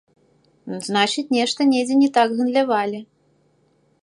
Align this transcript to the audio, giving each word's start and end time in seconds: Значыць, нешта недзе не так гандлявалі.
Значыць, 0.87 1.25
нешта 1.37 1.61
недзе 1.75 1.95
не 2.01 2.09
так 2.19 2.27
гандлявалі. 2.41 2.99